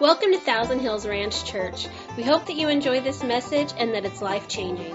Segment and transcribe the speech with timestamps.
[0.00, 1.86] Welcome to Thousand Hills Ranch Church.
[2.16, 4.94] We hope that you enjoy this message and that it's life changing.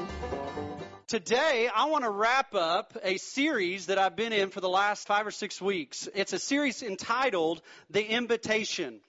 [1.05, 5.05] Today, I want to wrap up a series that I've been in for the last
[5.05, 6.10] five or six weeks.
[6.15, 8.99] It's a series entitled The Invitation.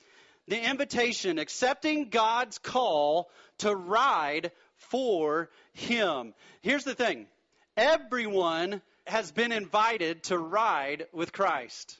[0.48, 6.34] The Invitation, accepting God's call to ride for Him.
[6.60, 7.26] Here's the thing
[7.74, 11.96] everyone has been invited to ride with Christ.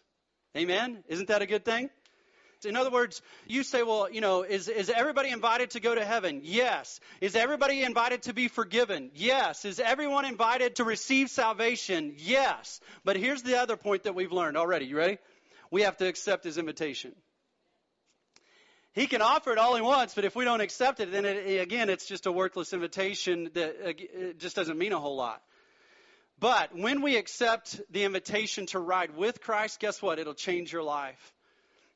[0.55, 1.03] Amen?
[1.09, 1.89] Isn't that a good thing?
[2.67, 6.05] In other words, you say, well, you know, is, is everybody invited to go to
[6.05, 6.41] heaven?
[6.45, 7.01] Yes.
[7.21, 9.11] Is everybody invited to be forgiven?
[9.15, 9.65] Yes.
[9.65, 12.15] Is everyone invited to receive salvation?
[12.19, 12.81] Yes.
[13.05, 14.87] But here's the other point that we've learned already.
[14.87, 15.19] You ready?
[15.71, 17.13] We have to accept his invitation.
[18.93, 21.61] He can offer it all he wants, but if we don't accept it, then it,
[21.61, 25.43] again, it's just a worthless invitation that uh, it just doesn't mean a whole lot.
[26.39, 30.19] But when we accept the invitation to ride with Christ, guess what?
[30.19, 31.35] It'll change your life.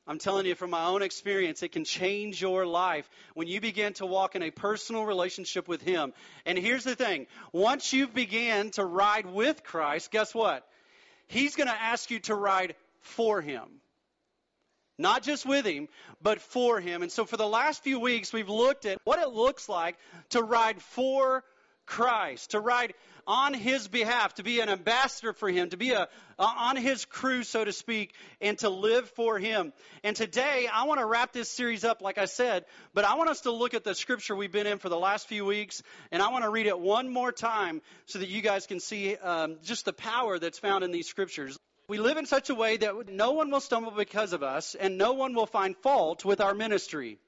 [0.07, 3.93] I'm telling you from my own experience, it can change your life when you begin
[3.93, 6.13] to walk in a personal relationship with Him.
[6.45, 10.67] And here's the thing once you begin to ride with Christ, guess what?
[11.27, 13.63] He's going to ask you to ride for Him.
[14.97, 15.87] Not just with Him,
[16.21, 17.03] but for Him.
[17.03, 19.97] And so for the last few weeks, we've looked at what it looks like
[20.29, 21.43] to ride for
[21.91, 22.93] Christ, to ride
[23.27, 26.07] on his behalf, to be an ambassador for him, to be a,
[26.39, 29.73] on his crew, so to speak, and to live for him.
[30.01, 33.29] And today, I want to wrap this series up, like I said, but I want
[33.29, 35.83] us to look at the scripture we've been in for the last few weeks,
[36.13, 39.17] and I want to read it one more time so that you guys can see
[39.17, 41.59] um, just the power that's found in these scriptures.
[41.89, 44.97] We live in such a way that no one will stumble because of us, and
[44.97, 47.19] no one will find fault with our ministry.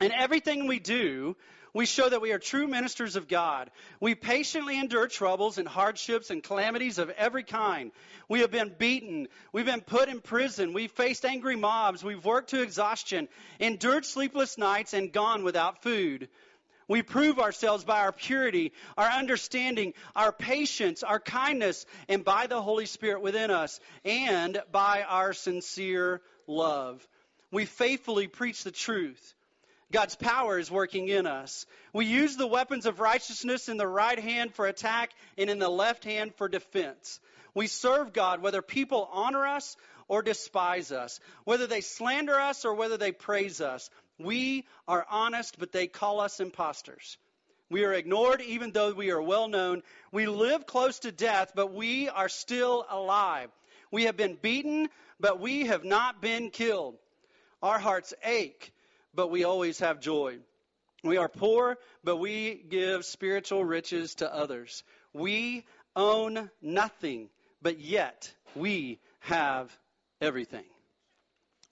[0.00, 1.36] And everything we do,
[1.74, 3.70] we show that we are true ministers of God.
[4.00, 7.92] We patiently endure troubles and hardships and calamities of every kind.
[8.28, 9.28] We have been beaten.
[9.52, 10.72] We've been put in prison.
[10.72, 12.02] We've faced angry mobs.
[12.02, 16.28] We've worked to exhaustion, endured sleepless nights, and gone without food.
[16.88, 22.60] We prove ourselves by our purity, our understanding, our patience, our kindness, and by the
[22.60, 27.06] Holy Spirit within us, and by our sincere love.
[27.52, 29.34] We faithfully preach the truth.
[29.92, 31.66] God's power is working in us.
[31.92, 35.68] We use the weapons of righteousness in the right hand for attack and in the
[35.68, 37.18] left hand for defense.
[37.54, 42.74] We serve God whether people honor us or despise us, whether they slander us or
[42.74, 43.90] whether they praise us.
[44.18, 47.16] We are honest, but they call us impostors.
[47.68, 49.82] We are ignored even though we are well known.
[50.12, 53.50] We live close to death, but we are still alive.
[53.90, 56.96] We have been beaten, but we have not been killed.
[57.62, 58.72] Our hearts ache
[59.14, 60.38] but we always have joy.
[61.02, 64.82] We are poor, but we give spiritual riches to others.
[65.12, 65.64] We
[65.96, 67.30] own nothing,
[67.62, 69.70] but yet we have
[70.20, 70.64] everything.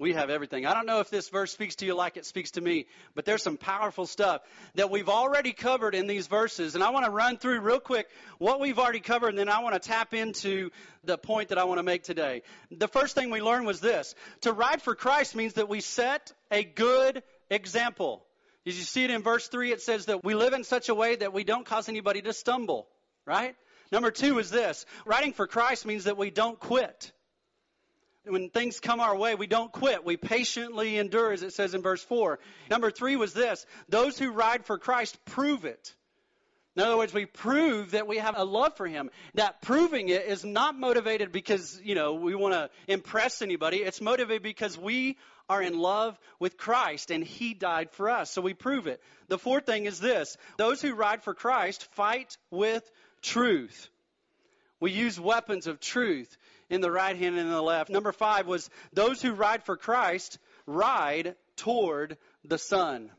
[0.00, 0.64] We have everything.
[0.64, 2.86] I don't know if this verse speaks to you like it speaks to me,
[3.16, 4.42] but there's some powerful stuff
[4.76, 6.76] that we've already covered in these verses.
[6.76, 8.08] And I want to run through real quick
[8.38, 10.70] what we've already covered, and then I want to tap into
[11.02, 12.42] the point that I want to make today.
[12.70, 16.32] The first thing we learned was this to ride for Christ means that we set
[16.52, 18.24] a good example.
[18.64, 19.72] Did you see it in verse 3?
[19.72, 22.32] It says that we live in such a way that we don't cause anybody to
[22.32, 22.86] stumble,
[23.26, 23.56] right?
[23.90, 27.10] Number two is this riding for Christ means that we don't quit
[28.28, 30.04] when things come our way, we don't quit.
[30.04, 32.38] We patiently endure, as it says in verse 4.
[32.70, 35.94] Number three was this those who ride for Christ prove it.
[36.76, 39.10] In other words, we prove that we have a love for Him.
[39.34, 43.78] That proving it is not motivated because, you know, we want to impress anybody.
[43.78, 45.18] It's motivated because we
[45.48, 48.30] are in love with Christ and He died for us.
[48.30, 49.02] So we prove it.
[49.26, 52.88] The fourth thing is this those who ride for Christ fight with
[53.22, 53.88] truth.
[54.80, 56.36] We use weapons of truth
[56.70, 57.90] in the right hand and in the left.
[57.90, 63.10] Number five was those who ride for Christ ride toward the sun.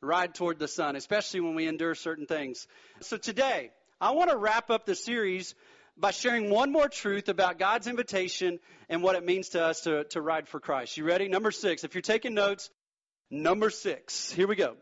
[0.00, 2.66] Ride toward the sun, especially when we endure certain things.
[3.00, 5.54] So today, I want to wrap up the series
[5.96, 8.58] by sharing one more truth about God's invitation
[8.88, 10.96] and what it means to us to, to ride for Christ.
[10.96, 11.28] You ready?
[11.28, 11.84] Number six.
[11.84, 12.70] If you're taking notes,
[13.30, 14.30] number six.
[14.30, 14.76] Here we go.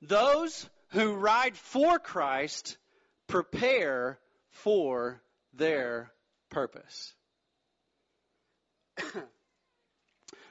[0.00, 2.78] Those who ride for Christ
[3.26, 4.18] prepare
[4.50, 5.20] for
[5.52, 6.10] their
[6.50, 7.14] purpose.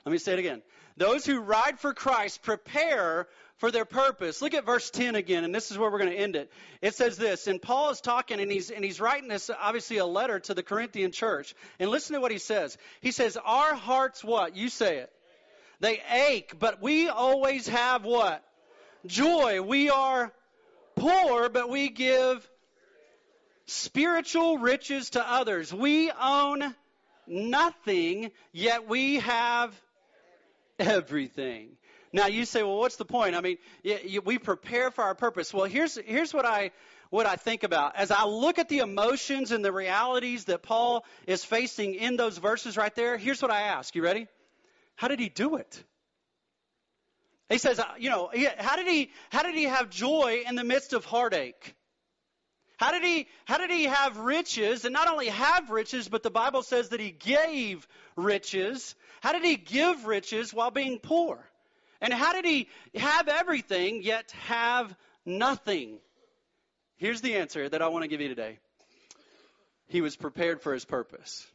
[0.05, 0.61] Let me say it again.
[0.97, 4.41] Those who ride for Christ prepare for their purpose.
[4.41, 6.51] Look at verse 10 again, and this is where we're going to end it.
[6.81, 10.05] It says this, and Paul is talking, and he's, and he's writing this, obviously, a
[10.05, 11.53] letter to the Corinthian church.
[11.79, 12.77] And listen to what he says.
[13.01, 14.55] He says, Our hearts, what?
[14.55, 15.11] You say it.
[15.79, 18.43] They ache, but we always have what?
[19.05, 19.61] Joy.
[19.61, 20.33] We are
[20.95, 22.49] poor, but we give
[23.69, 25.73] spiritual riches to others.
[25.73, 26.75] We own
[27.27, 29.79] nothing, yet we have
[30.79, 31.77] everything.
[32.11, 33.35] Now you say, well, what's the point?
[33.35, 33.57] I mean,
[34.25, 35.53] we prepare for our purpose.
[35.53, 36.71] Well, here's here's what I
[37.11, 41.05] what I think about as I look at the emotions and the realities that Paul
[41.27, 43.17] is facing in those verses right there.
[43.17, 43.93] Here's what I ask.
[43.93, 44.27] You ready?
[44.95, 45.83] How did he do it?
[47.49, 50.63] He says, uh, you know, how did he how did he have joy in the
[50.63, 51.75] midst of heartache?
[52.79, 56.29] How did he how did he have riches and not only have riches but the
[56.29, 57.85] Bible says that he gave
[58.15, 58.95] riches.
[59.21, 61.37] How did he give riches while being poor?
[61.99, 64.95] And how did he have everything yet have
[65.25, 65.99] nothing?
[66.95, 68.59] Here's the answer that I want to give you today.
[69.87, 71.45] He was prepared for his purpose.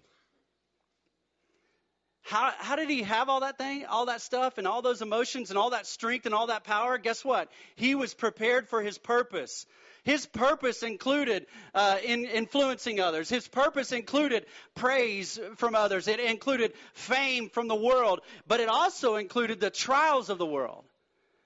[2.20, 5.50] How, how did he have all that thing, all that stuff, and all those emotions,
[5.50, 6.98] and all that strength, and all that power?
[6.98, 7.50] Guess what?
[7.76, 9.66] He was prepared for his purpose.
[10.04, 13.30] His purpose included uh, in influencing others.
[13.30, 16.08] His purpose included praise from others.
[16.08, 20.84] It included fame from the world, but it also included the trials of the world.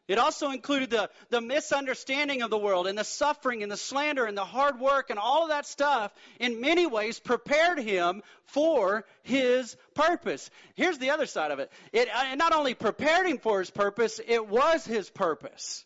[0.09, 4.25] It also included the, the misunderstanding of the world and the suffering and the slander
[4.25, 9.05] and the hard work and all of that stuff in many ways prepared him for
[9.23, 10.51] his purpose.
[10.75, 11.71] Here's the other side of it.
[11.93, 15.85] It, it not only prepared him for his purpose, it was his purpose.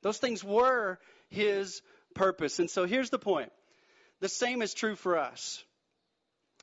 [0.00, 1.82] Those things were his
[2.14, 2.58] purpose.
[2.58, 3.52] And so here's the point.
[4.20, 5.62] The same is true for us.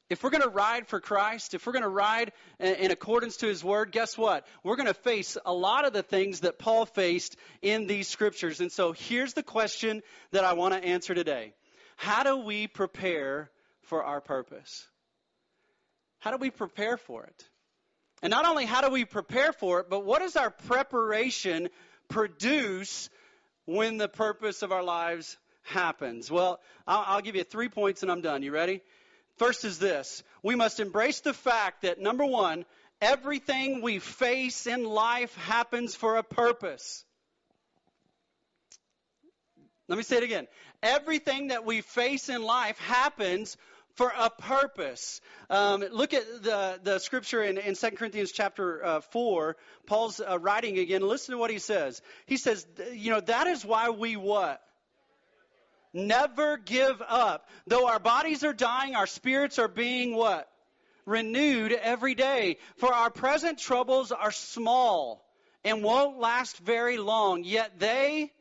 [0.10, 3.48] If we're going to ride for Christ, if we're going to ride in accordance to
[3.48, 4.45] His Word, guess what?
[4.63, 8.60] We're going to face a lot of the things that Paul faced in these scriptures.
[8.60, 10.01] And so here's the question
[10.31, 11.54] that I want to answer today
[11.95, 13.50] How do we prepare
[13.83, 14.86] for our purpose?
[16.19, 17.50] How do we prepare for it?
[18.21, 21.69] And not only how do we prepare for it, but what does our preparation
[22.07, 23.09] produce
[23.65, 26.30] when the purpose of our lives happens?
[26.30, 28.44] Well, I'll, I'll give you three points and I'm done.
[28.44, 28.81] You ready?
[29.38, 32.65] First is this we must embrace the fact that, number one,
[33.01, 37.04] everything we face in life happens for a purpose.
[39.88, 40.48] Let me say it again.
[40.81, 43.57] Everything that we face in life happens
[43.95, 45.22] for a purpose.
[45.50, 49.56] Um, look at the, the scripture in, in 2 Corinthians chapter uh, 4.
[49.86, 51.01] Paul's uh, writing again.
[51.01, 52.01] Listen to what he says.
[52.25, 54.62] He says, you know, that is why we what?
[55.94, 57.48] Never give up.
[57.68, 60.50] Though our bodies are dying, our spirits are being what?
[61.06, 62.57] Renewed every day.
[62.78, 65.24] For our present troubles are small
[65.63, 68.31] and won't last very long, yet they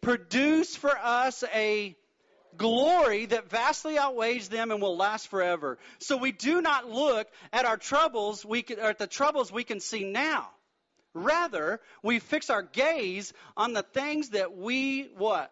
[0.00, 1.96] produce for us a
[2.60, 5.78] glory that vastly outweighs them and will last forever.
[5.98, 9.80] So we do not look at our troubles, we can, at the troubles we can
[9.80, 10.50] see now.
[11.14, 15.50] Rather, we fix our gaze on the things that we what?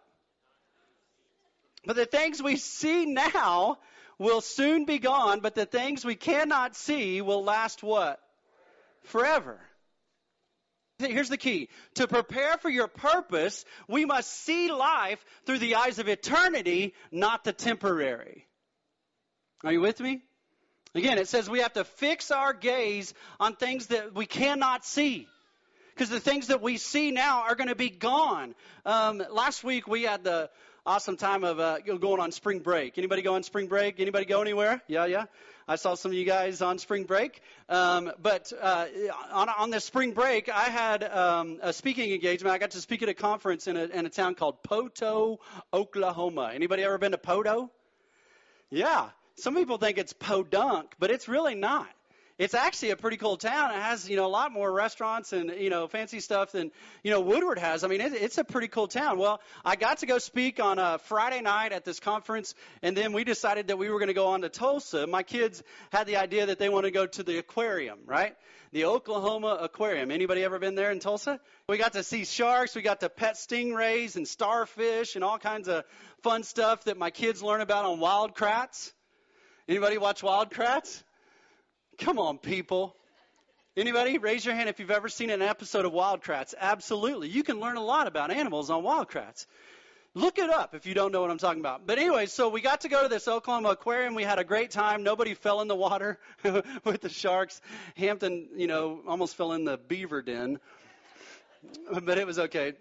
[1.87, 3.79] But the things we see now
[4.19, 8.21] will soon be gone, but the things we cannot see will last what?
[9.05, 9.59] Forever.
[10.99, 11.69] Here's the key.
[11.95, 17.45] To prepare for your purpose, we must see life through the eyes of eternity, not
[17.45, 18.49] the temporary.
[19.63, 20.23] Are you with me?
[20.97, 25.29] Again, it says we have to fix our gaze on things that we cannot see.
[25.95, 28.57] Because the things that we see now are going to be gone.
[28.85, 30.51] Um, last week we had the
[30.89, 32.97] awesome time of uh, going on spring break.
[32.97, 34.01] Anybody go on spring break?
[34.01, 34.83] Anybody go anywhere?
[34.89, 35.27] Yeah, yeah.
[35.69, 37.43] I saw some of you guys on spring break.
[37.69, 38.87] Um, but uh,
[39.31, 42.55] on, on this spring break, I had um, a speaking engagement.
[42.55, 45.37] I got to speak at a conference in a, in a town called Poteau,
[45.75, 46.53] Oklahoma.
[46.55, 47.69] Anybody ever been to Poteau?
[48.71, 49.11] Yeah.
[49.37, 51.87] Some people think it's Podunk, but it's really not
[52.39, 53.73] it's actually a pretty cool town.
[53.73, 56.71] It has, you know, a lot more restaurants and, you know, fancy stuff than,
[57.03, 57.83] you know, Woodward has.
[57.83, 59.19] I mean, it, it's a pretty cool town.
[59.19, 63.13] Well, I got to go speak on a Friday night at this conference, and then
[63.13, 65.09] we decided that we were going to go on to Tulsa.
[65.09, 68.37] My kids had the idea that they want to go to the aquarium, right?
[68.71, 70.13] The Oklahoma Aquarium.
[70.13, 71.41] Anybody ever been there in Tulsa?
[71.69, 75.67] We got to see sharks, we got to pet stingrays and starfish and all kinds
[75.67, 75.85] of
[76.23, 78.93] fun stuff that my kids learn about on Wild Kratts.
[79.69, 81.03] Anybody watch Wild Kratts?
[81.99, 82.95] Come on, people.
[83.77, 84.19] Anybody?
[84.19, 86.55] Raise your hand if you've ever seen an episode of Wild Kratts.
[86.57, 87.29] Absolutely.
[87.29, 89.47] You can learn a lot about animals on Wild Kratts.
[90.15, 91.89] Look it up if you don't know what I'm talking about.
[91.89, 94.15] But anyway, so we got to go to this Oklahoma aquarium.
[94.15, 95.03] We had a great time.
[95.03, 96.21] Nobody fell in the water
[96.85, 97.61] with the sharks.
[97.97, 100.61] Hampton, you know, almost fell in the beaver den.
[101.91, 102.75] But it was okay.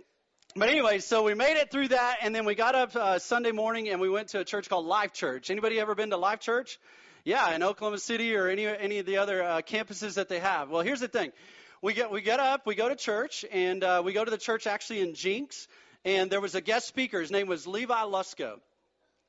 [0.56, 3.52] But anyway, so we made it through that, and then we got up uh, Sunday
[3.52, 5.50] morning and we went to a church called Life Church.
[5.50, 6.80] Anybody ever been to Life Church?
[7.28, 10.70] Yeah, in Oklahoma City or any any of the other uh, campuses that they have.
[10.70, 11.34] Well, here's the thing:
[11.82, 14.38] we get we get up, we go to church, and uh, we go to the
[14.38, 15.68] church actually in Jenks,
[16.06, 17.20] and there was a guest speaker.
[17.20, 18.62] His name was Levi Lusko,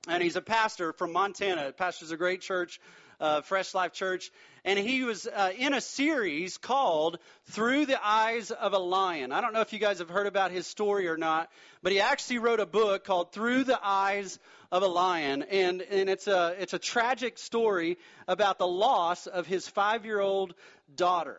[0.07, 1.73] and he's a pastor from Montana.
[1.73, 2.79] Pastors a great church
[3.21, 4.31] uh, Fresh Life Church,
[4.65, 9.33] and he was uh, in a series called Through the Eyes of a Lion.
[9.33, 11.51] I don't know if you guys have heard about his story or not,
[11.83, 14.39] but he actually wrote a book called Through the Eyes
[14.71, 19.47] of a Lion, and and it's a it's a tragic story about the loss of
[19.47, 20.55] his five year old
[20.95, 21.39] daughter.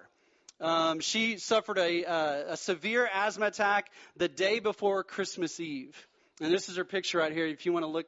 [0.62, 5.95] Um, she suffered a, uh, a severe asthma attack the day before Christmas Eve.
[6.41, 7.48] And this is her picture right here.
[7.48, 8.07] If you want to look,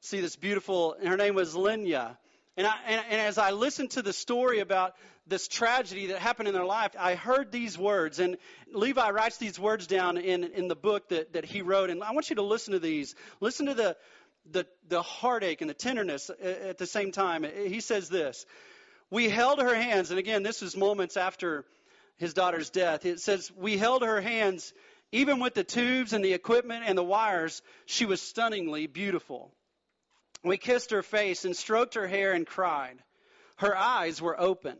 [0.00, 0.96] see this beautiful.
[1.02, 2.18] Her name was Lenya.
[2.56, 4.94] And, I, and, and as I listened to the story about
[5.26, 8.18] this tragedy that happened in their life, I heard these words.
[8.18, 8.38] And
[8.72, 11.90] Levi writes these words down in, in the book that, that he wrote.
[11.90, 13.14] And I want you to listen to these.
[13.40, 13.96] Listen to the,
[14.50, 17.44] the, the heartache and the tenderness at the same time.
[17.44, 18.46] He says this
[19.10, 20.10] We held her hands.
[20.10, 21.66] And again, this is moments after
[22.16, 23.04] his daughter's death.
[23.04, 24.72] It says, We held her hands,
[25.12, 29.52] even with the tubes and the equipment and the wires, she was stunningly beautiful.
[30.42, 33.02] We kissed her face and stroked her hair and cried.
[33.56, 34.76] Her eyes were open.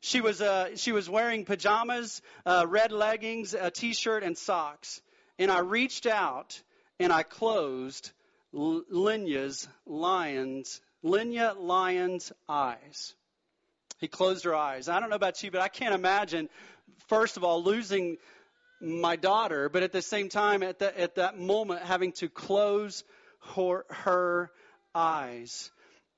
[0.00, 5.00] She was, uh, she was wearing pajamas, uh, red leggings, a t shirt, and socks.
[5.38, 6.60] And I reached out
[7.00, 8.12] and I closed
[8.52, 13.14] Lenya's lion's, Lenya Lion's eyes.
[13.98, 14.88] He closed her eyes.
[14.88, 16.48] I don't know about you, but I can't imagine,
[17.08, 18.18] first of all, losing
[18.80, 23.02] my daughter, but at the same time, at, the, at that moment, having to close
[23.54, 24.50] her, her
[24.94, 25.70] eyes.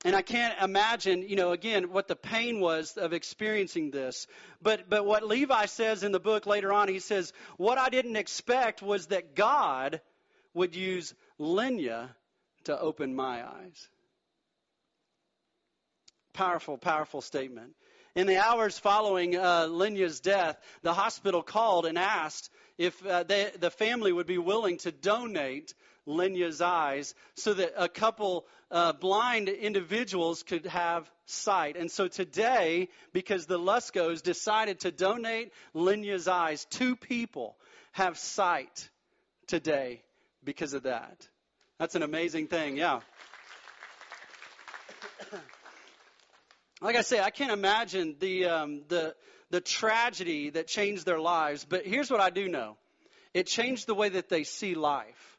[0.03, 4.25] And I can't imagine, you know, again, what the pain was of experiencing this.
[4.61, 8.15] But, but what Levi says in the book later on, he says, What I didn't
[8.15, 10.01] expect was that God
[10.55, 12.09] would use Lenya
[12.63, 13.89] to open my eyes.
[16.33, 17.75] Powerful, powerful statement.
[18.15, 23.51] In the hours following uh, Lenya's death, the hospital called and asked if uh, they,
[23.59, 25.73] the family would be willing to donate
[26.05, 31.75] Lenya's eyes so that a couple uh, blind individuals could have sight.
[31.77, 37.55] And so today, because the Luskos decided to donate Lenya's eyes, two people
[37.91, 38.89] have sight
[39.47, 40.01] today
[40.43, 41.27] because of that.
[41.77, 43.01] That's an amazing thing, yeah.
[46.81, 49.15] like I say, I can't imagine the, um, the,
[49.49, 52.77] the tragedy that changed their lives, but here's what I do know
[53.33, 55.37] it changed the way that they see life.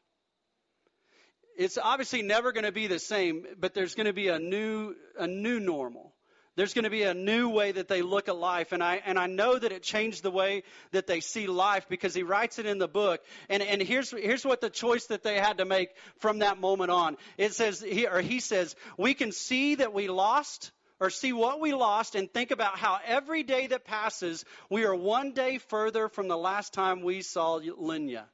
[1.57, 4.95] It's obviously never going to be the same, but there's going to be a new,
[5.17, 6.13] a new normal.
[6.55, 8.73] There's going to be a new way that they look at life.
[8.73, 12.13] And I, and I know that it changed the way that they see life because
[12.13, 13.21] he writes it in the book.
[13.49, 16.91] And, and here's, here's what the choice that they had to make from that moment
[16.91, 17.17] on.
[17.37, 21.59] It says, he, or he says, we can see that we lost or see what
[21.59, 26.07] we lost and think about how every day that passes, we are one day further
[26.07, 28.25] from the last time we saw Lenya.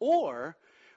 [0.00, 0.54] Or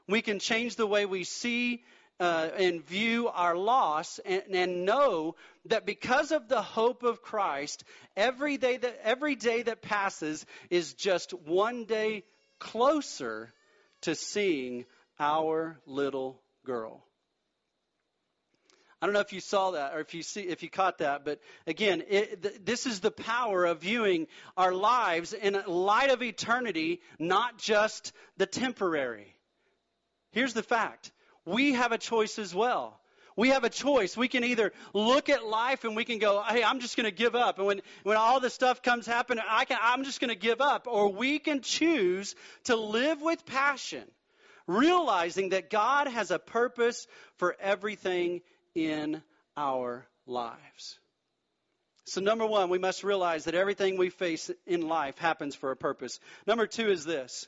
[0.07, 1.83] we can change the way we see
[2.19, 5.35] uh, and view our loss and, and, know
[5.65, 7.83] that because of the hope of Christ,
[8.15, 12.23] every day that every day that passes is just one day
[12.57, 13.53] closer
[14.01, 14.85] to seeing
[15.19, 17.03] our little girl.
[18.99, 21.23] I don't know if you saw that or if you see if you caught that,
[21.23, 26.23] but again, it, th- this is the power of viewing our lives in light of
[26.23, 29.36] eternity, not just the temporary.
[30.37, 31.11] Here's the fact:
[31.45, 32.99] we have a choice as well.
[33.35, 34.15] We have a choice.
[34.15, 37.11] We can either look at life and we can go, "Hey, I'm just going to
[37.11, 40.29] give up," and when when all this stuff comes happen, I can I'm just going
[40.29, 44.03] to give up, or we can choose to live with passion
[44.67, 48.41] realizing that God has a purpose for everything
[48.75, 49.23] in
[49.55, 50.99] our lives.
[52.05, 55.75] So, number one, we must realize that everything we face in life happens for a
[55.75, 56.19] purpose.
[56.45, 57.47] Number two is this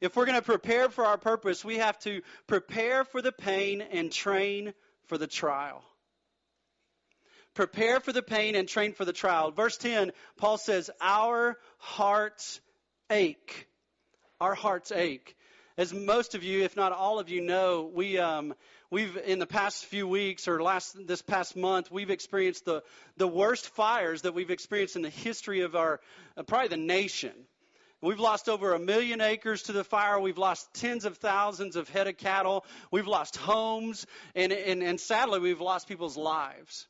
[0.00, 3.82] if we're going to prepare for our purpose, we have to prepare for the pain
[3.82, 4.74] and train
[5.06, 5.82] for the trial.
[7.54, 9.50] Prepare for the pain and train for the trial.
[9.50, 12.60] Verse 10, Paul says, Our hearts
[13.10, 13.66] ache.
[14.40, 15.36] Our hearts ache.
[15.78, 18.18] As most of you, if not all of you, know, we.
[18.18, 18.54] Um,
[18.90, 22.82] we've in the past few weeks or last this past month we've experienced the
[23.16, 26.00] the worst fires that we've experienced in the history of our
[26.36, 27.32] uh, probably the nation
[28.02, 30.20] We've lost over a million acres to the fire.
[30.20, 32.64] We've lost tens of thousands of head of cattle.
[32.90, 34.06] We've lost homes.
[34.34, 36.86] And, and, and sadly, we've lost people's lives.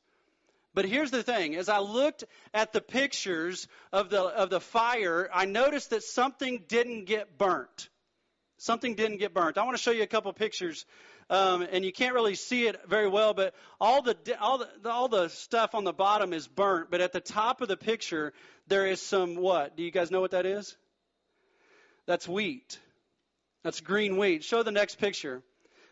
[0.74, 1.54] But here's the thing.
[1.54, 6.64] As I looked at the pictures of the, of the fire, I noticed that something
[6.68, 7.88] didn't get burnt.
[8.58, 9.58] Something didn't get burnt.
[9.58, 10.84] I want to show you a couple pictures
[11.28, 15.08] um, and you can't really see it very well, but all the all the all
[15.08, 18.32] the stuff on the bottom is burnt, but at the top of the picture
[18.68, 19.76] there is some what?
[19.76, 20.76] Do you guys know what that is?
[22.06, 22.78] That's wheat.
[23.64, 24.44] That's green wheat.
[24.44, 25.42] Show the next picture.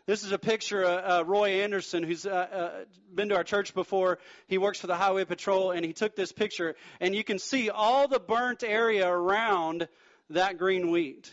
[0.07, 2.71] This is a picture of uh, Roy Anderson, who's uh, uh,
[3.13, 4.19] been to our church before.
[4.47, 7.71] He works for the Highway Patrol, and he took this picture, and you can see
[7.71, 9.87] all the burnt area around
[10.29, 11.31] that green wheat.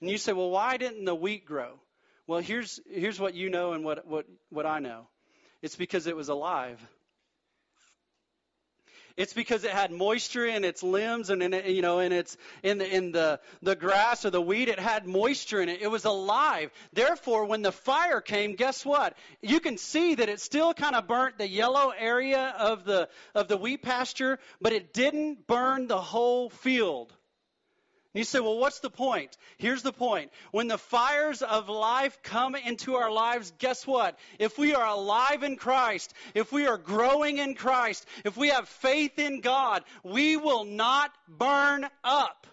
[0.00, 1.80] And you say, well, why didn't the wheat grow?
[2.26, 5.08] Well, here's, here's what you know and what, what, what I know.
[5.60, 6.80] It's because it was alive.
[9.16, 12.36] It's because it had moisture in its limbs and in it, you know in its
[12.62, 14.68] in the in the the grass or the weed.
[14.68, 15.82] It had moisture in it.
[15.82, 16.70] It was alive.
[16.92, 19.16] Therefore, when the fire came, guess what?
[19.42, 23.48] You can see that it still kind of burnt the yellow area of the of
[23.48, 27.12] the wheat pasture, but it didn't burn the whole field.
[28.12, 29.36] You say, well, what's the point?
[29.56, 30.32] Here's the point.
[30.50, 34.18] When the fires of life come into our lives, guess what?
[34.40, 38.68] If we are alive in Christ, if we are growing in Christ, if we have
[38.68, 42.48] faith in God, we will not burn up.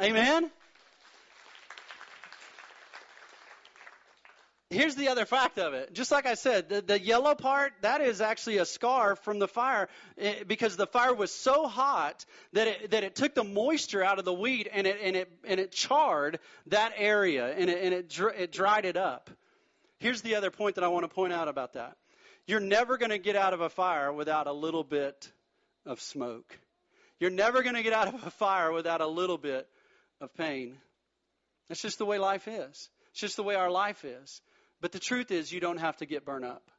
[0.00, 0.52] Amen?
[4.70, 5.92] Here's the other fact of it.
[5.92, 9.46] Just like I said, the, the yellow part, that is actually a scar from the
[9.46, 14.02] fire eh, because the fire was so hot that it, that it took the moisture
[14.02, 17.84] out of the wheat and it, and it, and it charred that area and it,
[17.84, 19.30] and it, it dried it up.
[19.98, 21.96] Here's the other point that I want to point out about that.
[22.48, 25.30] You're never going to get out of a fire without a little bit
[25.84, 26.58] of smoke.
[27.20, 29.68] You're never going to get out of a fire without a little bit
[30.20, 30.76] of pain.
[31.68, 32.88] That's just the way life is.
[33.12, 34.42] It's just the way our life is.
[34.80, 36.70] But the truth is, you don't have to get burned up.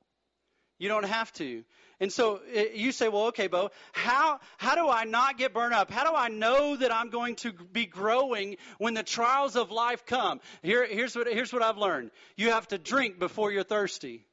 [0.79, 1.63] You don't have to.
[1.99, 5.73] And so eh, you say, well, okay, Bo, how, how do I not get burned
[5.73, 5.89] up?
[5.89, 10.05] How do I know that I'm going to be growing when the trials of life
[10.05, 10.39] come?
[10.61, 12.11] Here, here's, what, here's what I've learned.
[12.35, 14.25] You have to drink before you're thirsty.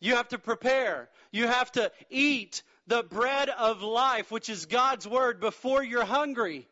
[0.00, 1.08] You have to prepare.
[1.32, 6.68] You have to eat the bread of life, which is God's word, before you're hungry.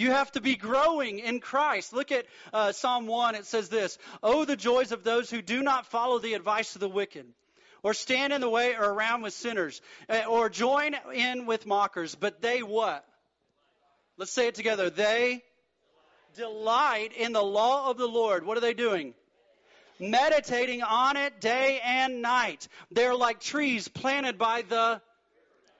[0.00, 1.92] You have to be growing in Christ.
[1.92, 3.34] Look at uh, Psalm 1.
[3.34, 6.80] It says this Oh, the joys of those who do not follow the advice of
[6.80, 7.26] the wicked,
[7.82, 12.14] or stand in the way or around with sinners, uh, or join in with mockers.
[12.14, 13.04] But they what?
[14.16, 14.88] Let's say it together.
[14.88, 15.42] They
[16.34, 18.46] delight in the law of the Lord.
[18.46, 19.12] What are they doing?
[19.98, 22.68] Meditating on it day and night.
[22.90, 25.02] They're like trees planted by the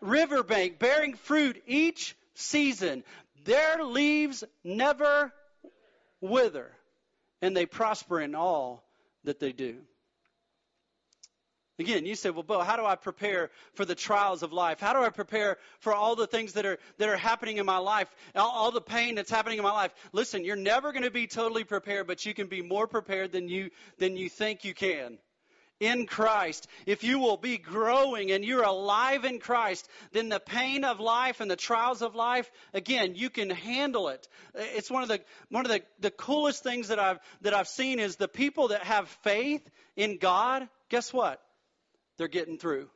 [0.03, 3.03] riverbank, bearing fruit each season.
[3.45, 5.33] Their leaves never
[6.21, 6.71] wither,
[7.41, 8.85] and they prosper in all
[9.25, 9.77] that they do.
[11.79, 14.81] Again, you say, well, Bo, how do I prepare for the trials of life?
[14.81, 17.79] How do I prepare for all the things that are, that are happening in my
[17.79, 19.95] life, all, all the pain that's happening in my life?
[20.13, 23.49] Listen, you're never going to be totally prepared, but you can be more prepared than
[23.49, 25.17] you, than you think you can
[25.81, 30.85] in Christ, if you will be growing and you're alive in Christ, then the pain
[30.85, 34.29] of life and the trials of life, again, you can handle it.
[34.55, 37.99] It's one of the one of the, the coolest things that I've that I've seen
[37.99, 41.41] is the people that have faith in God, guess what?
[42.19, 42.89] They're getting through.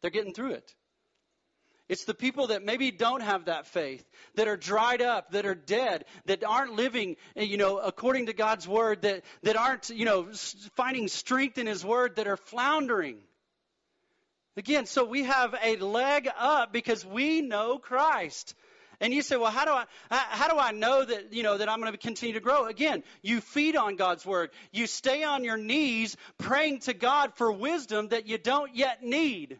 [0.00, 0.74] They're getting through it.
[1.90, 5.56] It's the people that maybe don't have that faith, that are dried up, that are
[5.56, 10.04] dead, that aren't living, eh, you know, according to God's word, that, that aren't, you
[10.04, 10.28] know,
[10.76, 13.18] finding strength in His word, that are floundering.
[14.56, 18.54] Again, so we have a leg up because we know Christ.
[19.00, 21.68] And you say, well, how do I, how do I know that, you know, that
[21.68, 22.66] I'm going to continue to grow?
[22.66, 24.50] Again, you feed on God's word.
[24.70, 29.58] You stay on your knees praying to God for wisdom that you don't yet need.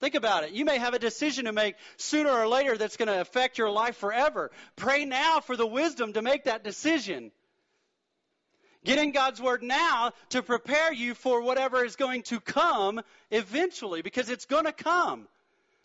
[0.00, 0.52] Think about it.
[0.52, 3.70] You may have a decision to make sooner or later that's going to affect your
[3.70, 4.50] life forever.
[4.76, 7.30] Pray now for the wisdom to make that decision.
[8.84, 14.02] Get in God's Word now to prepare you for whatever is going to come eventually,
[14.02, 15.26] because it's going to come.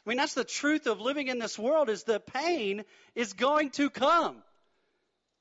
[0.06, 2.84] I mean, that's the truth of living in this world is the pain
[3.16, 4.38] is going to come.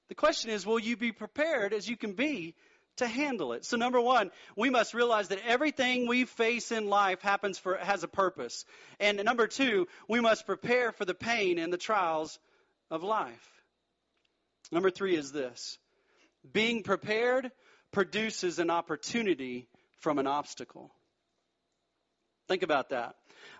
[0.09, 2.55] The question is, will you be prepared as you can be
[2.99, 3.65] to handle it.
[3.65, 8.03] So number one, we must realize that everything we face in life happens for, has
[8.05, 8.65] a purpose.
[9.01, 12.39] And number two, we must prepare for the pain and the trials
[12.91, 13.63] of life.
[14.71, 15.79] Number three is this.
[16.53, 17.51] Being prepared
[17.93, 19.69] produces an opportunity
[20.01, 20.93] from an obstacle.
[22.49, 23.15] Think about that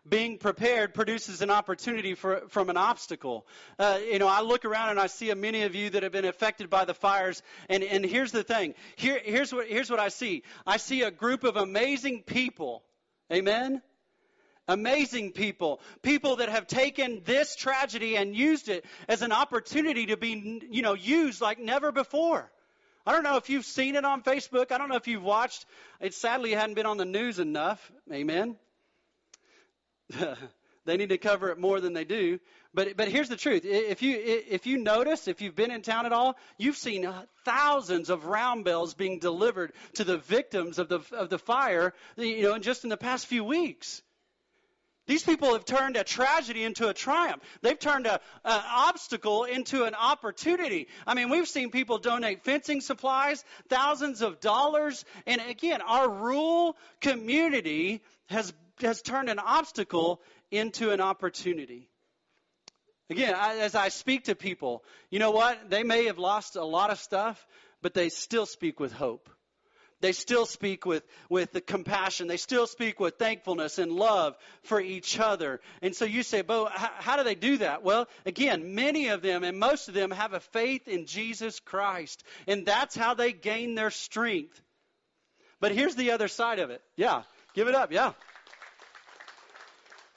[0.09, 3.47] being prepared produces an opportunity for, from an obstacle.
[3.79, 6.25] Uh, you know, I look around and I see many of you that have been
[6.25, 7.43] affected by the fires.
[7.69, 8.75] And, and here's the thing.
[8.97, 10.43] Here, here's, what, here's what I see.
[10.67, 12.83] I see a group of amazing people.
[13.33, 13.83] Amen?
[14.67, 15.81] Amazing people.
[16.03, 20.83] People that have taken this tragedy and used it as an opportunity to be, you
[20.83, 22.51] know, used like never before.
[23.07, 24.71] I don't know if you've seen it on Facebook.
[24.71, 25.65] I don't know if you've watched.
[25.99, 27.91] It sadly hadn't been on the news enough.
[28.13, 28.57] Amen.
[30.85, 32.39] they need to cover it more than they do.
[32.75, 33.65] But but here's the truth.
[33.65, 37.09] If you if you notice, if you've been in town at all, you've seen
[37.45, 42.43] thousands of round bells being delivered to the victims of the of the fire, you
[42.43, 44.03] know, just in the past few weeks.
[45.09, 47.43] These people have turned a tragedy into a triumph.
[47.63, 50.87] They've turned an obstacle into an opportunity.
[51.07, 56.77] I mean, we've seen people donate fencing supplies, thousands of dollars, and again, our rural
[57.01, 61.89] community has has turned an obstacle into an opportunity.
[63.11, 65.71] Again, I, as I speak to people, you know what?
[65.71, 67.47] They may have lost a lot of stuff,
[67.81, 69.31] but they still speak with hope.
[70.01, 72.29] They still speak with, with the compassion.
[72.29, 75.61] They still speak with thankfulness and love for each other.
[75.83, 77.83] And so you say, Bo, how, how do they do that?
[77.83, 82.23] Well, again, many of them and most of them have a faith in Jesus Christ.
[82.47, 84.61] And that's how they gain their strength.
[85.61, 86.81] But here's the other side of it.
[86.95, 87.23] Yeah.
[87.55, 87.91] Give it up.
[87.91, 88.13] Yeah.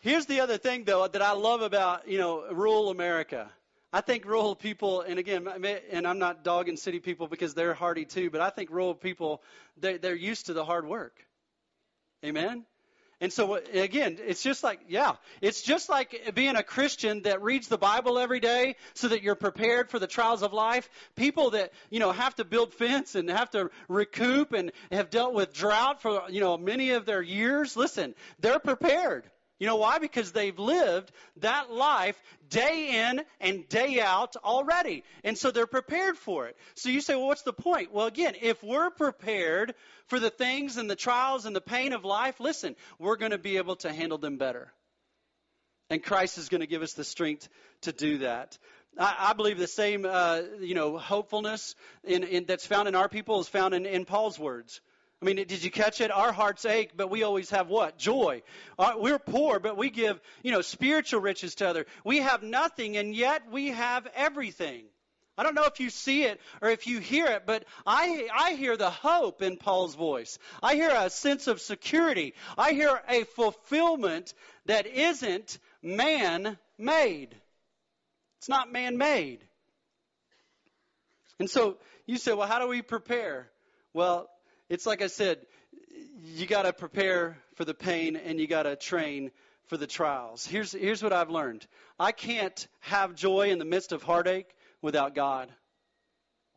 [0.02, 3.50] Here's the other thing, though, that I love about, you know, rural America.
[3.94, 5.48] I think rural people, and again,
[5.92, 9.44] and I'm not dogging city people because they're hardy too, but I think rural people,
[9.78, 11.14] they're, they're used to the hard work.
[12.26, 12.66] Amen?
[13.20, 17.68] And so, again, it's just like, yeah, it's just like being a Christian that reads
[17.68, 20.90] the Bible every day so that you're prepared for the trials of life.
[21.16, 25.36] People that, you know, have to build fence and have to recoup and have dealt
[25.36, 27.78] with drought for, you know, many of their years.
[27.78, 29.30] Listen, they're prepared.
[29.62, 30.00] You know why?
[30.00, 32.20] Because they've lived that life
[32.50, 35.04] day in and day out already.
[35.24, 36.58] And so they're prepared for it.
[36.74, 37.94] So you say, well, what's the point?
[37.94, 39.76] Well, again, if we're prepared
[40.08, 43.38] for the things and the trials and the pain of life, listen, we're going to
[43.38, 44.74] be able to handle them better.
[45.92, 47.48] And Christ is going to give us the strength
[47.82, 48.58] to do that.
[48.98, 53.08] I, I believe the same, uh, you know, hopefulness in, in, that's found in our
[53.08, 54.82] people is found in, in Paul's words.
[55.22, 56.10] I mean, did you catch it?
[56.10, 57.98] Our hearts ache, but we always have what?
[57.98, 58.42] Joy.
[58.80, 61.86] Uh, we're poor, but we give, you know, spiritual riches to others.
[62.04, 64.86] We have nothing, and yet we have everything.
[65.38, 68.54] I don't know if you see it or if you hear it, but I, I
[68.54, 70.40] hear the hope in Paul's voice.
[70.62, 72.34] I hear a sense of security.
[72.58, 74.34] I hear a fulfillment
[74.66, 77.36] that isn't man made.
[78.40, 79.40] It's not man made.
[81.40, 83.50] And so you say, well, how do we prepare?
[83.94, 84.30] Well,
[84.72, 85.40] it's like I said,
[86.24, 89.32] you got to prepare for the pain and you got to train
[89.68, 90.48] for the trials.
[90.48, 91.68] Here's, here's what I've learned
[92.00, 94.48] I can't have joy in the midst of heartache
[94.82, 95.50] without God.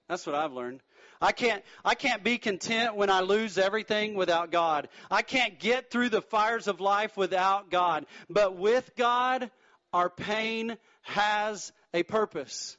[0.08, 0.80] That's what I've learned.
[1.20, 4.88] I can't, I can't be content when I lose everything without God.
[5.10, 8.06] I can't get through the fires of life without God.
[8.30, 9.50] But with God,
[9.92, 12.76] our pain has a purpose.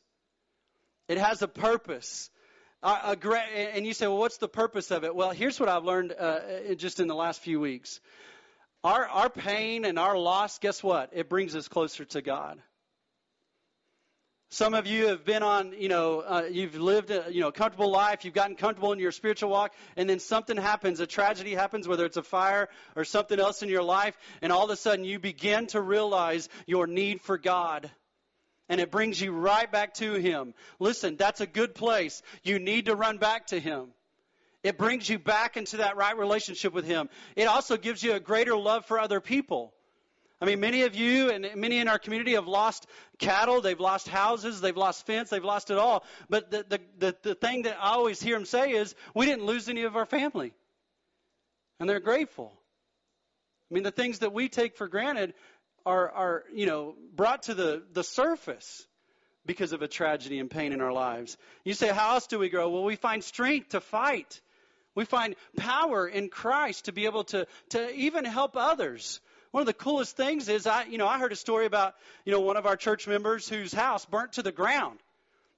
[1.09, 2.29] It has a purpose
[2.85, 5.15] and you say, well, what's the purpose of it?
[5.15, 7.99] Well, here's what I've learned uh, just in the last few weeks.
[8.83, 11.09] Our, our pain and our loss, guess what?
[11.13, 12.61] It brings us closer to God.
[14.51, 17.89] Some of you have been on, you know, uh, you've lived a, you know, comfortable
[17.89, 21.87] life, you've gotten comfortable in your spiritual walk, and then something happens, a tragedy happens,
[21.87, 25.03] whether it's a fire or something else in your life, and all of a sudden
[25.03, 27.89] you begin to realize your need for God
[28.69, 30.53] and it brings you right back to Him.
[30.79, 32.21] Listen, that's a good place.
[32.43, 33.87] You need to run back to Him.
[34.63, 37.09] It brings you back into that right relationship with Him.
[37.35, 39.73] It also gives you a greater love for other people.
[40.41, 42.87] I mean, many of you and many in our community have lost
[43.19, 46.03] cattle, they've lost houses, they've lost fence, they've lost it all.
[46.29, 49.45] But the, the, the, the thing that I always hear them say is, we didn't
[49.45, 50.53] lose any of our family.
[51.79, 52.51] And they're grateful.
[53.69, 55.33] I mean, the things that we take for granted,
[55.85, 58.85] are, are you know, brought to the, the surface
[59.45, 61.37] because of a tragedy and pain in our lives.
[61.63, 62.69] You say, how else do we grow?
[62.69, 64.41] Well, we find strength to fight.
[64.95, 69.19] We find power in Christ to be able to, to even help others.
[69.51, 71.93] One of the coolest things is I, you know, I heard a story about,
[72.25, 74.99] you know, one of our church members whose house burnt to the ground.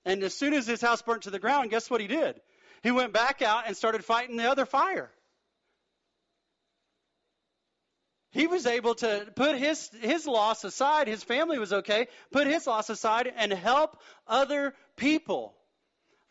[0.05, 2.39] And as soon as his house burnt to the ground, guess what he did?
[2.83, 5.09] He went back out and started fighting the other fire.
[8.31, 11.07] He was able to put his, his loss aside.
[11.07, 12.07] His family was okay.
[12.31, 15.55] Put his loss aside and help other people.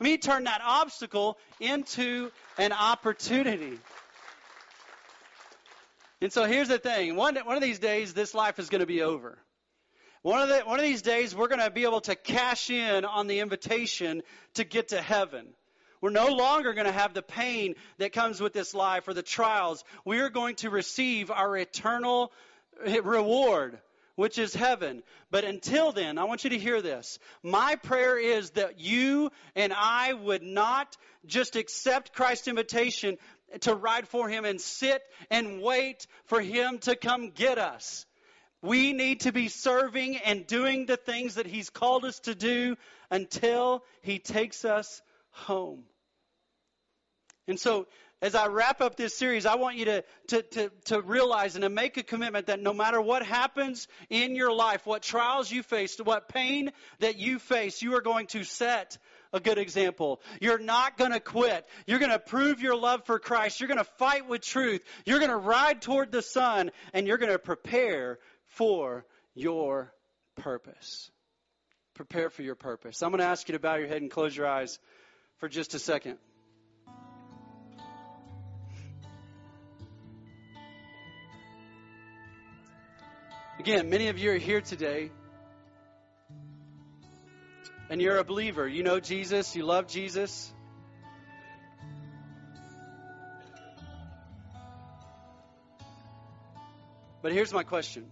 [0.00, 3.78] I mean, he turned that obstacle into an opportunity.
[6.20, 7.16] And so here's the thing.
[7.16, 9.38] One, one of these days, this life is going to be over.
[10.22, 13.04] One of, the, one of these days, we're going to be able to cash in
[13.04, 14.22] on the invitation
[14.54, 15.46] to get to heaven.
[16.00, 19.22] We're no longer going to have the pain that comes with this life or the
[19.22, 19.84] trials.
[20.04, 22.32] We are going to receive our eternal
[22.84, 23.78] eh, reward,
[24.14, 25.02] which is heaven.
[25.30, 27.18] But until then, I want you to hear this.
[27.42, 33.18] My prayer is that you and I would not just accept Christ's invitation
[33.60, 38.06] to ride for him and sit and wait for him to come get us.
[38.62, 42.76] We need to be serving and doing the things that He's called us to do
[43.10, 45.02] until He takes us
[45.36, 45.84] home.
[47.48, 47.86] And so,
[48.22, 51.62] as I wrap up this series, I want you to, to, to, to, realize and
[51.62, 55.62] to make a commitment that no matter what happens in your life, what trials you
[55.62, 58.96] face, what pain that you face, you are going to set
[59.34, 60.22] a good example.
[60.40, 61.66] You're not going to quit.
[61.86, 63.60] You're going to prove your love for Christ.
[63.60, 64.82] You're going to fight with truth.
[65.04, 69.92] You're going to ride toward the sun and you're going to prepare for your
[70.36, 71.10] purpose.
[71.94, 73.02] Prepare for your purpose.
[73.02, 74.78] I'm going to ask you to bow your head and close your eyes
[75.38, 76.18] for just a second.
[83.58, 85.10] Again, many of you are here today
[87.90, 88.66] and you're a believer.
[88.66, 90.52] You know Jesus, you love Jesus.
[97.22, 98.06] But here's my question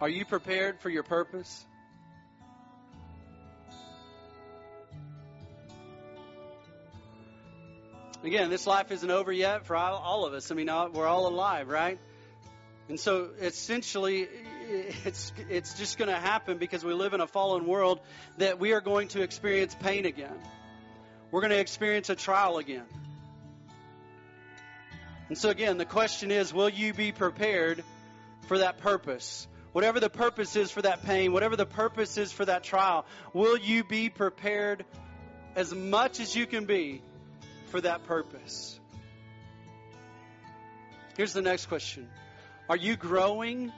[0.00, 1.66] Are you prepared for your purpose?
[8.22, 10.50] Again, this life isn't over yet for all of us.
[10.50, 11.98] I mean, we're all alive, right?
[12.90, 14.28] And so essentially,
[15.04, 18.00] it's, it's just going to happen because we live in a fallen world
[18.36, 20.34] that we are going to experience pain again.
[21.30, 22.84] We're going to experience a trial again.
[25.28, 27.82] And so, again, the question is will you be prepared
[28.48, 29.46] for that purpose?
[29.72, 33.56] Whatever the purpose is for that pain, whatever the purpose is for that trial, will
[33.56, 34.84] you be prepared
[35.54, 37.00] as much as you can be
[37.70, 38.78] for that purpose?
[41.16, 42.08] Here's the next question
[42.68, 43.72] Are you growing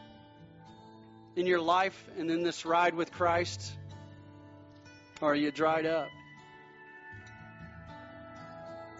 [1.36, 3.72] in your life and in this ride with Christ?
[5.20, 6.08] Or are you dried up?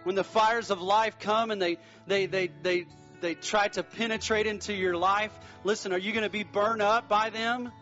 [0.04, 2.86] When the fires of life come and they, they, they, they,
[3.20, 5.32] they try to penetrate into your life,
[5.64, 7.72] listen, are you going to be burned up by them?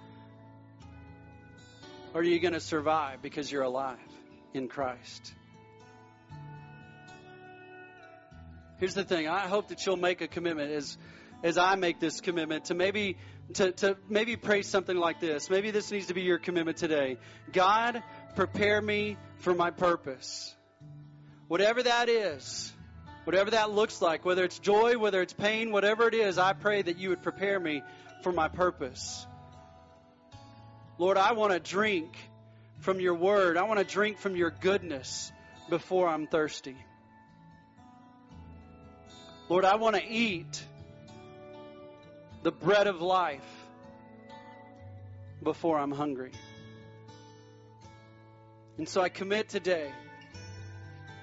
[2.12, 3.98] Or are you going to survive because you're alive
[4.52, 5.34] in Christ?
[8.80, 9.28] Here's the thing.
[9.28, 10.96] I hope that you'll make a commitment as,
[11.44, 13.18] as I make this commitment to maybe
[13.54, 15.50] to, to maybe pray something like this.
[15.50, 17.18] Maybe this needs to be your commitment today.
[17.52, 18.02] God,
[18.36, 20.54] prepare me for my purpose.
[21.46, 22.72] Whatever that is,
[23.24, 26.80] whatever that looks like, whether it's joy, whether it's pain, whatever it is, I pray
[26.80, 27.82] that you would prepare me
[28.22, 29.26] for my purpose.
[30.96, 32.16] Lord, I want to drink
[32.78, 33.58] from your word.
[33.58, 35.30] I want to drink from your goodness
[35.68, 36.76] before I'm thirsty.
[39.50, 40.62] Lord, I want to eat
[42.44, 43.42] the bread of life
[45.42, 46.30] before I'm hungry.
[48.78, 49.90] And so I commit today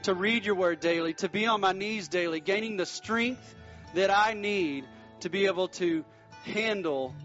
[0.04, 3.56] to read your word daily, to be on my knees daily, gaining the strength
[3.94, 4.84] that I need
[5.22, 6.04] to be able to
[6.44, 7.16] handle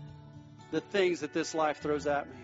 [0.70, 2.36] the things that this life throws at me.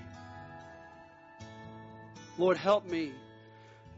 [2.39, 3.13] Lord, help me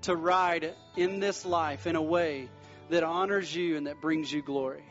[0.03, 2.51] to ride in this life in a way
[2.91, 4.85] that honors you and that brings you glory.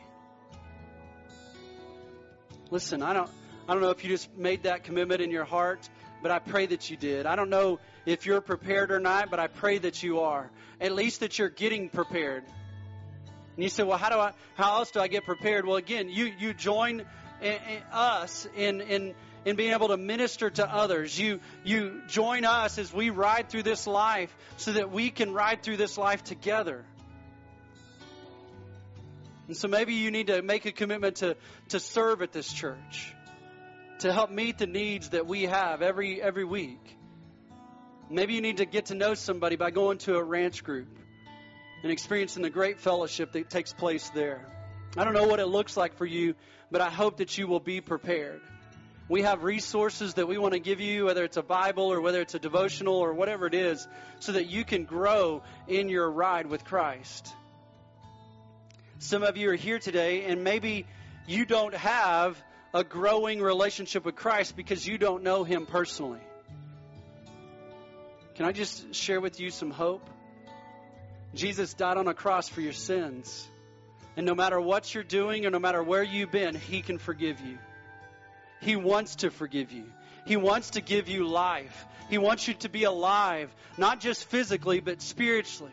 [2.70, 3.30] Listen, I don't,
[3.68, 5.88] I don't know if you just made that commitment in your heart,
[6.22, 7.26] but I pray that you did.
[7.26, 10.50] I don't know if you're prepared or not, but I pray that you are.
[10.80, 12.44] At least that you're getting prepared.
[13.56, 15.66] And you say, well, how do I, how else do I get prepared?
[15.66, 17.02] Well, again, you, you join
[17.42, 21.18] in, in us in, in, in being able to minister to others.
[21.18, 25.62] You, you join us as we ride through this life so that we can ride
[25.62, 26.84] through this life together.
[29.50, 31.36] And so maybe you need to make a commitment to,
[31.70, 33.12] to serve at this church,
[33.98, 36.96] to help meet the needs that we have every, every week.
[38.08, 40.86] Maybe you need to get to know somebody by going to a ranch group
[41.82, 44.46] and experiencing the great fellowship that takes place there.
[44.96, 46.36] I don't know what it looks like for you,
[46.70, 48.42] but I hope that you will be prepared.
[49.08, 52.20] We have resources that we want to give you, whether it's a Bible or whether
[52.20, 53.88] it's a devotional or whatever it is,
[54.20, 57.34] so that you can grow in your ride with Christ.
[59.02, 60.84] Some of you are here today, and maybe
[61.26, 62.36] you don't have
[62.74, 66.20] a growing relationship with Christ because you don't know Him personally.
[68.34, 70.06] Can I just share with you some hope?
[71.34, 73.48] Jesus died on a cross for your sins.
[74.18, 77.40] And no matter what you're doing or no matter where you've been, He can forgive
[77.40, 77.56] you.
[78.60, 79.86] He wants to forgive you.
[80.26, 81.86] He wants to give you life.
[82.10, 85.72] He wants you to be alive, not just physically, but spiritually.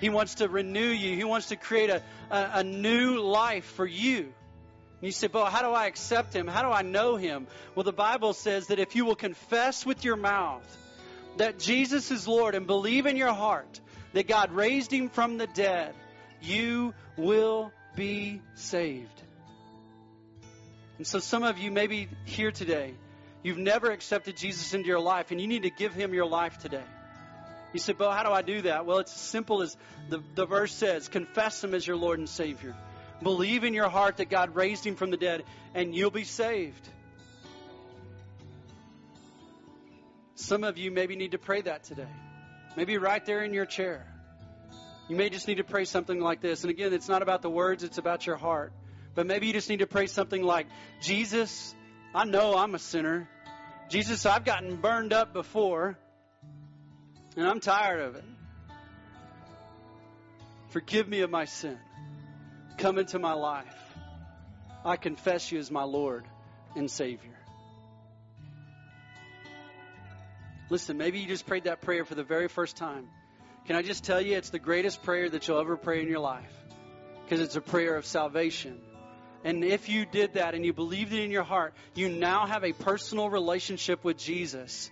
[0.00, 1.16] He wants to renew you.
[1.16, 4.18] He wants to create a, a, a new life for you.
[4.20, 6.46] And you say, but how do I accept him?
[6.46, 7.46] How do I know him?
[7.74, 10.64] Well, the Bible says that if you will confess with your mouth
[11.36, 13.80] that Jesus is Lord and believe in your heart
[14.14, 15.94] that God raised him from the dead,
[16.40, 19.22] you will be saved.
[20.98, 22.94] And so some of you may be here today.
[23.42, 26.58] You've never accepted Jesus into your life, and you need to give him your life
[26.58, 26.82] today.
[27.76, 28.86] You say, Bo, how do I do that?
[28.86, 29.76] Well, it's as simple as
[30.08, 32.74] the, the verse says confess him as your Lord and Savior.
[33.22, 36.88] Believe in your heart that God raised him from the dead, and you'll be saved.
[40.36, 42.08] Some of you maybe need to pray that today.
[42.78, 44.06] Maybe right there in your chair.
[45.10, 46.62] You may just need to pray something like this.
[46.62, 48.72] And again, it's not about the words, it's about your heart.
[49.14, 50.66] But maybe you just need to pray something like,
[51.02, 51.74] Jesus,
[52.14, 53.28] I know I'm a sinner.
[53.90, 55.98] Jesus, I've gotten burned up before,
[57.36, 58.24] and I'm tired of it.
[60.70, 61.78] Forgive me of my sin.
[62.78, 63.74] Come into my life.
[64.84, 66.24] I confess you as my Lord
[66.74, 67.36] and Savior.
[70.68, 73.08] Listen, maybe you just prayed that prayer for the very first time.
[73.66, 76.20] Can I just tell you, it's the greatest prayer that you'll ever pray in your
[76.20, 76.52] life
[77.24, 78.78] because it's a prayer of salvation.
[79.44, 82.64] And if you did that and you believed it in your heart, you now have
[82.64, 84.90] a personal relationship with Jesus.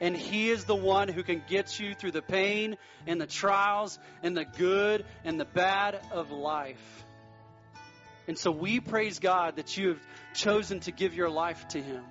[0.00, 2.76] And He is the one who can get you through the pain
[3.06, 7.04] and the trials and the good and the bad of life.
[8.26, 10.00] And so we praise God that you have
[10.34, 12.02] chosen to give your life to Him.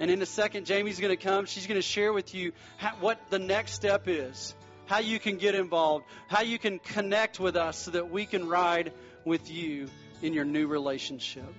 [0.00, 1.46] And in a second, Jamie's going to come.
[1.46, 4.54] She's going to share with you how, what the next step is,
[4.86, 8.48] how you can get involved, how you can connect with us so that we can
[8.48, 8.92] ride
[9.24, 9.88] with you
[10.22, 11.54] in your new relationship.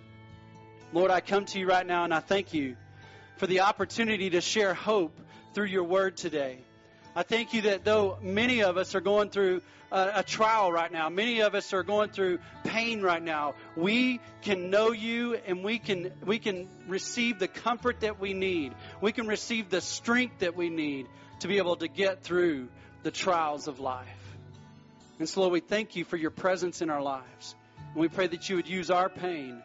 [0.92, 2.76] Lord, I come to you right now and I thank you
[3.38, 5.19] for the opportunity to share hope
[5.54, 6.60] through your word today.
[7.15, 10.91] I thank you that though many of us are going through a, a, trial right
[10.91, 15.63] now, many of us are going through pain right now, we can know you and
[15.63, 18.74] we can we can receive the comfort that we need.
[19.00, 21.08] We can receive the strength that we need
[21.41, 22.69] to be able to get through
[23.04, 24.08] the trials of life.
[25.19, 27.56] And so Lord, we thank you for your presence in our lives.
[27.93, 29.62] And we pray that you would use our pain